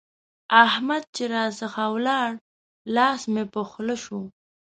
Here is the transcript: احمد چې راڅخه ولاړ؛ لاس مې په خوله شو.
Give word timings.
احمد 0.65 1.03
چې 1.15 1.23
راڅخه 1.33 1.85
ولاړ؛ 1.95 2.31
لاس 2.95 3.21
مې 3.33 3.43
په 3.53 3.61
خوله 3.69 3.95
شو. 4.03 4.19